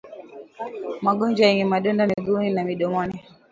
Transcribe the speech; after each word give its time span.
Magonjwa 1.05 1.45
yenye 1.47 1.65
madonda 1.73 2.07
miguuni 2.11 2.49
na 2.53 2.63
midomoni 2.67 3.21